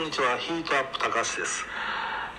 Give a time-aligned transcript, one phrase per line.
[0.00, 0.38] んにちは。
[0.38, 1.66] ヒートアップ高橋です。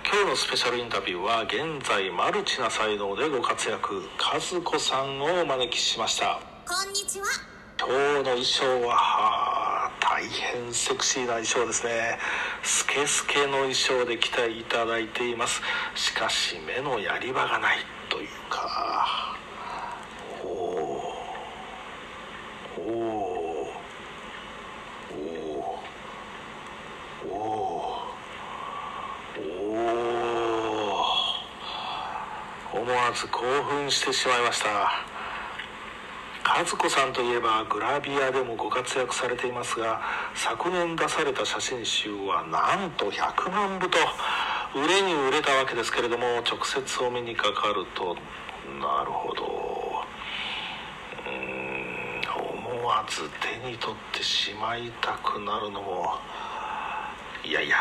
[0.04, 4.02] 今日のスペシャルインタビューは現在マルチな才能でご活躍。
[4.18, 6.40] 和子さんをお招きしました。
[6.66, 7.26] こんにちは。
[7.78, 12.18] 今日の衣装ははあ大変セクシーな衣装ですね。
[12.64, 15.62] スケスケの衣装で来ていただいています。
[15.94, 17.78] しかし目のやり場がない
[32.74, 35.12] 思わず興奮してしまいました。
[36.44, 40.00] 和子さんといえばグラビアでもご活躍されていますが
[40.34, 43.98] 昨年出された写真集はなんと100万部と
[44.74, 48.16] 売れに売れたわけですけれども直接お目にかかると
[48.80, 50.02] なるほど。
[51.26, 53.28] うーん思わず
[53.62, 56.18] 手に取ってしまいたくなるのも
[57.44, 57.76] いやいや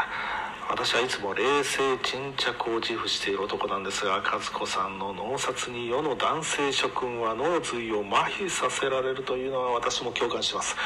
[0.71, 10.77] 私はいつも冷静沈着を自負している男なんですが和子さんの脳殺に世の男性諸君は脳髄を麻痺させられるというのは私も共感します。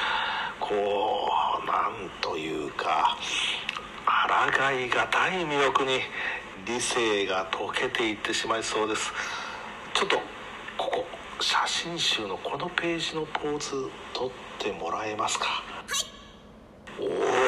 [0.59, 0.73] こ
[1.63, 3.15] うなんというか
[4.27, 5.99] 抗いがたい魅力に
[6.65, 9.13] 理性が溶けていってしまいそうです。
[9.93, 10.17] ちょっと
[10.77, 11.05] ここ
[11.39, 13.69] 写真集のこのページのポーズ
[14.13, 15.63] 撮ってもらえますか？
[16.99, 17.44] おお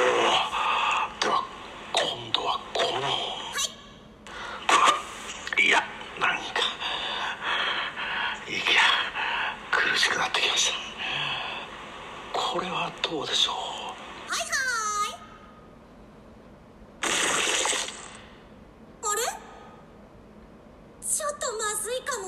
[9.98, 10.78] しくなってきました。
[12.34, 13.56] これはどうでしょう？
[13.56, 14.46] はいは
[15.16, 15.20] い。
[19.04, 19.22] あれ？
[21.06, 22.28] ちょっとまずいかも。